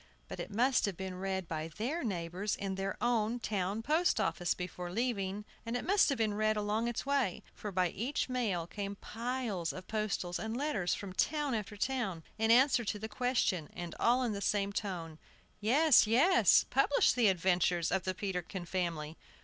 But 0.27 0.39
it 0.39 0.49
must 0.49 0.85
have 0.85 0.97
been 0.97 1.19
read 1.19 1.47
by 1.47 1.67
their 1.67 2.03
neighbors 2.03 2.55
in 2.55 2.73
their 2.73 2.97
own 2.99 3.37
town 3.37 3.83
post 3.83 4.19
office 4.19 4.55
before 4.55 4.89
leaving; 4.91 5.45
it 5.63 5.85
must 5.85 6.09
have 6.09 6.17
been 6.17 6.33
read 6.33 6.57
along 6.57 6.87
its 6.87 7.05
way: 7.05 7.43
for 7.53 7.71
by 7.71 7.89
each 7.89 8.27
mail 8.27 8.65
came 8.65 8.95
piles 8.95 9.71
of 9.71 9.87
postals 9.87 10.39
and 10.39 10.57
letters 10.57 10.95
from 10.95 11.13
town 11.13 11.53
after 11.53 11.77
town, 11.77 12.23
in 12.39 12.49
answer 12.49 12.83
to 12.83 12.97
the 12.97 13.07
question, 13.07 13.69
and 13.75 13.93
all 13.99 14.23
in 14.23 14.33
the 14.33 14.41
same 14.41 14.73
tone: 14.73 15.19
"Yes, 15.59 16.07
yes; 16.07 16.65
publish 16.71 17.13
the 17.13 17.27
adventures 17.27 17.91
of 17.91 18.01
the 18.01 18.15
Peterkin 18.15 18.65
family." 18.65 19.17